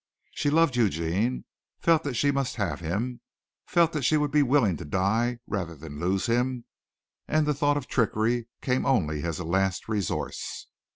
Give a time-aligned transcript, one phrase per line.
[0.33, 1.45] She loved Eugene,
[1.79, 3.21] felt that she must have him,
[3.67, 6.65] felt that she would be willing to die rather than lose him
[7.27, 10.65] and the thought of trickery came only as a last resource.